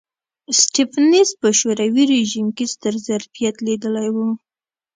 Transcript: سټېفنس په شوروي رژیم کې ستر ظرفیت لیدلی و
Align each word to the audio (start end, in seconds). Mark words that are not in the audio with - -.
سټېفنس 0.59 1.29
په 1.41 1.47
شوروي 1.59 2.03
رژیم 2.15 2.47
کې 2.57 2.65
ستر 2.73 2.93
ظرفیت 3.07 3.55
لیدلی 3.65 4.09
و 4.15 4.17